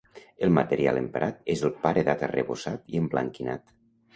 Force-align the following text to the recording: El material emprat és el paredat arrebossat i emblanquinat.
El 0.45 0.53
material 0.53 0.99
emprat 1.01 1.45
és 1.55 1.63
el 1.69 1.73
paredat 1.83 2.25
arrebossat 2.29 2.91
i 2.95 3.01
emblanquinat. 3.03 3.79